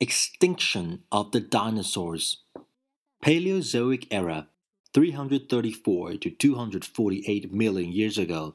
[0.00, 2.44] Extinction of the dinosaurs.
[3.20, 4.46] Paleozoic era,
[4.94, 8.54] 334 to 248 million years ago.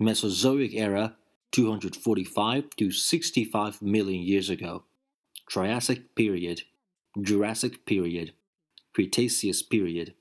[0.00, 1.16] Mesozoic era,
[1.52, 4.84] 245 to 65 million years ago.
[5.46, 6.62] Triassic period,
[7.20, 8.32] Jurassic period,
[8.94, 10.14] Cretaceous period.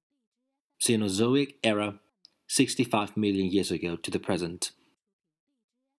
[0.81, 1.99] Cenozoic era,
[2.49, 4.71] 65 million years ago to the present.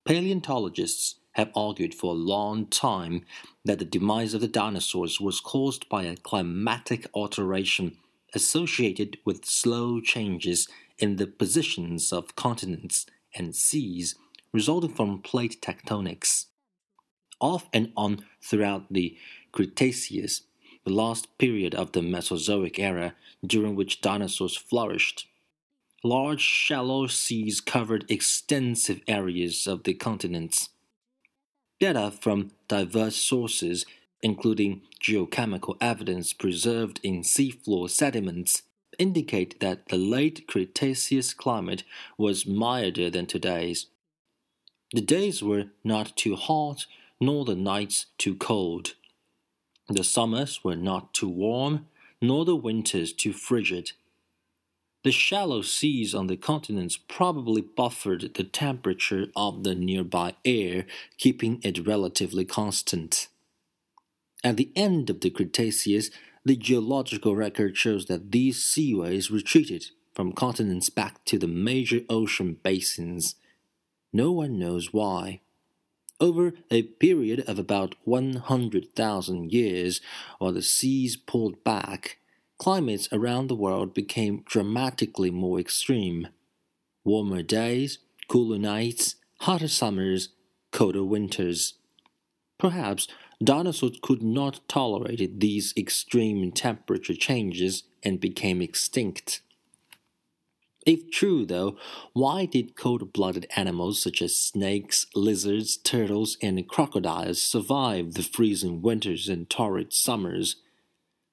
[0.04, 3.24] Paleontologists have argued for a long time
[3.64, 7.96] that the demise of the dinosaurs was caused by a climatic alteration
[8.34, 10.68] associated with slow changes
[10.98, 14.14] in the positions of continents and seas
[14.52, 16.46] resulting from plate tectonics.
[17.40, 19.16] Off and on throughout the
[19.52, 20.42] Cretaceous,
[20.84, 25.26] the last period of the Mesozoic era during which dinosaurs flourished,
[26.04, 30.70] large shallow seas covered extensive areas of the continents
[31.84, 33.84] Data from diverse sources,
[34.22, 38.62] including geochemical evidence preserved in seafloor sediments,
[38.98, 41.84] indicate that the late Cretaceous climate
[42.16, 43.88] was milder than today's.
[44.94, 46.86] The days were not too hot,
[47.20, 48.94] nor the nights too cold.
[49.86, 51.88] The summers were not too warm,
[52.18, 53.92] nor the winters too frigid.
[55.04, 60.86] The shallow seas on the continents probably buffered the temperature of the nearby air,
[61.18, 63.28] keeping it relatively constant.
[64.42, 66.10] At the end of the Cretaceous,
[66.42, 72.56] the geological record shows that these seaways retreated from continents back to the major ocean
[72.62, 73.34] basins.
[74.10, 75.40] No one knows why.
[76.18, 80.00] Over a period of about 100,000 years,
[80.38, 82.18] while the seas pulled back,
[82.58, 86.28] climates around the world became dramatically more extreme.
[87.04, 87.98] Warmer days,
[88.28, 90.30] cooler nights, hotter summers,
[90.70, 91.74] colder winters.
[92.58, 93.08] Perhaps
[93.42, 99.40] dinosaurs could not tolerate these extreme temperature changes and became extinct.
[100.86, 101.76] If true, though,
[102.12, 108.82] why did cold blooded animals such as snakes, lizards, turtles, and crocodiles survive the freezing
[108.82, 110.56] winters and torrid summers?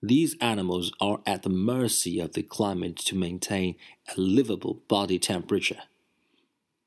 [0.04, 3.76] These animals are at the mercy of the climate to maintain
[4.16, 5.84] a livable body temperature.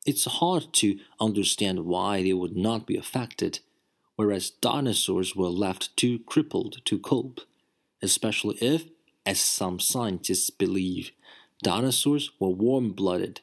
[0.04, 3.60] It's hard to understand why they would not be affected,
[4.16, 7.40] whereas dinosaurs were left too crippled to cope,
[8.02, 8.84] especially if,
[9.24, 11.12] as some scientists believe,
[11.62, 13.40] dinosaurs were warm blooded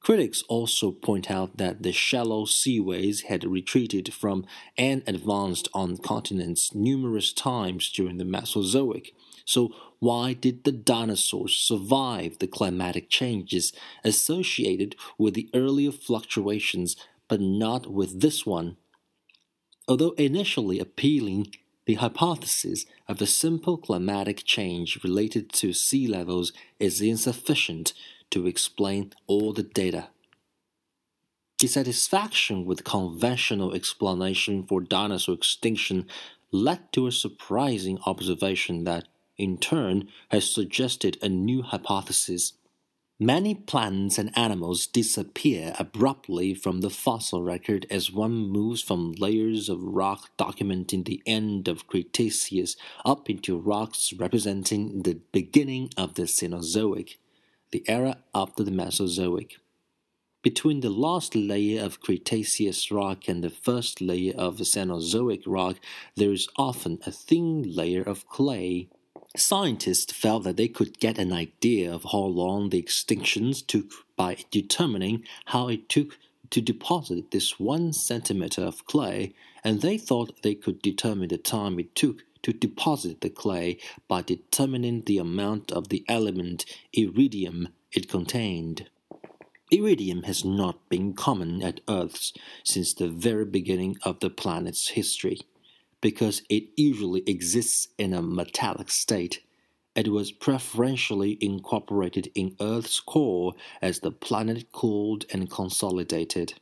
[0.00, 4.46] Critics also point out that the shallow seaways had retreated from
[4.78, 9.12] and advanced on continents numerous times during the Mesozoic.
[9.44, 16.96] So, why did the dinosaurs survive the climatic changes associated with the earlier fluctuations,
[17.28, 18.78] but not with this one?
[19.86, 21.52] Although initially appealing,
[21.84, 27.92] the hypothesis of a simple climatic change related to sea levels is insufficient
[28.30, 30.08] to explain all the data.
[31.58, 36.06] Dissatisfaction with conventional explanation for dinosaur extinction
[36.50, 42.54] led to a surprising observation that, in turn, has suggested a new hypothesis.
[43.22, 49.68] Many plants and animals disappear abruptly from the fossil record as one moves from layers
[49.68, 56.22] of rock documenting the end of Cretaceous up into rocks representing the beginning of the
[56.22, 57.18] Cenozoic
[57.72, 59.56] the era after the Mesozoic.
[60.42, 65.76] Between the last layer of Cretaceous rock and the first layer of Cenozoic rock,
[66.16, 68.88] there is often a thin layer of clay.
[69.36, 74.38] Scientists felt that they could get an idea of how long the extinctions took by
[74.50, 76.16] determining how it took
[76.48, 81.78] to deposit this one centimeter of clay, and they thought they could determine the time
[81.78, 83.78] it took to deposit the clay
[84.08, 88.88] by determining the amount of the element iridium it contained.
[89.70, 92.32] Iridium has not been common at Earth
[92.64, 95.40] since the very beginning of the planet's history.
[96.00, 99.42] Because it usually exists in a metallic state,
[99.94, 106.54] it was preferentially incorporated in Earth's core as the planet cooled and consolidated.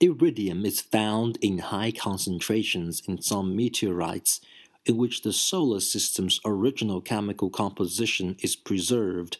[0.00, 4.40] Iridium is found in high concentrations in some meteorites
[4.84, 9.38] in which the solar system's original chemical composition is preserved.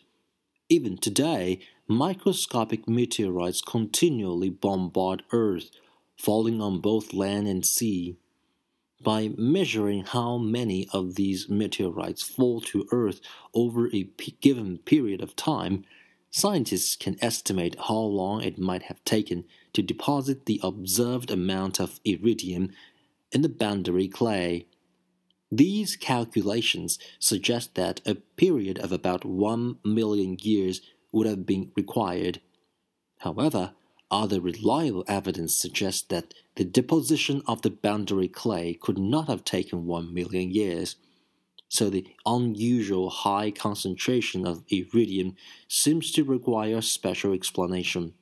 [0.68, 5.70] Even today, microscopic meteorites continually bombard Earth,
[6.16, 8.16] falling on both land and sea.
[9.02, 13.20] By measuring how many of these meteorites fall to Earth
[13.52, 14.08] over a
[14.40, 15.84] given period of time,
[16.30, 21.98] scientists can estimate how long it might have taken to deposit the observed amount of
[22.04, 22.70] iridium
[23.32, 24.66] in the boundary clay.
[25.54, 30.80] These calculations suggest that a period of about 1 million years
[31.12, 32.40] would have been required.
[33.18, 33.74] However,
[34.10, 39.84] other reliable evidence suggests that the deposition of the boundary clay could not have taken
[39.84, 40.96] 1 million years.
[41.68, 45.36] So the unusual high concentration of iridium
[45.68, 48.14] seems to require special explanation.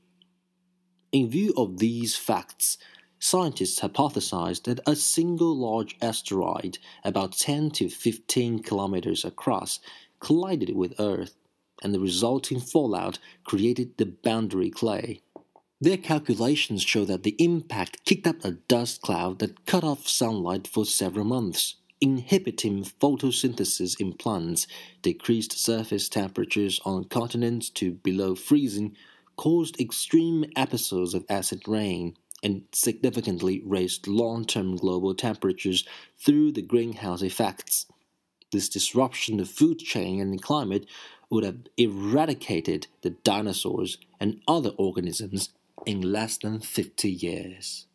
[1.13, 2.77] In view of these facts,
[3.21, 9.79] scientists hypothesized that a single large asteroid, about 10 to 15 kilometers across,
[10.19, 11.37] collided with Earth,
[11.83, 15.21] and the resulting fallout created the boundary clay.
[15.83, 20.67] Their calculations show that the impact kicked up a dust cloud that cut off sunlight
[20.67, 24.67] for several months, inhibiting photosynthesis in plants,
[25.03, 28.95] decreased surface temperatures on continents to below freezing,
[29.37, 35.85] caused extreme episodes of acid rain, and significantly raised long term global temperatures
[36.19, 37.87] through the greenhouse effects.
[38.53, 40.87] This disruption of food chain and climate
[41.31, 45.51] would have eradicated the dinosaurs and other organisms
[45.87, 47.87] in less than 50 years.